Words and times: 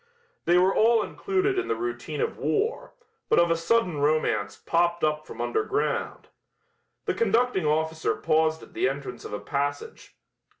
They 0.45 0.57
were 0.57 0.73
all 0.75 1.03
included 1.03 1.59
in 1.59 1.67
the 1.67 1.75
routine 1.75 2.21
of 2.21 2.35
war, 2.39 2.95
but 3.29 3.37
of 3.37 3.51
a 3.51 3.55
sudden 3.55 3.99
romance 3.99 4.55
popped 4.65 5.03
up 5.03 5.27
from 5.27 5.39
underground. 5.39 6.27
The 7.05 7.13
conducting 7.13 7.67
officer 7.67 8.15
paused 8.15 8.63
at 8.63 8.73
the 8.73 8.89
entrance 8.89 9.25
of 9.25 9.31
a 9.33 9.39
passage. 9.39 10.15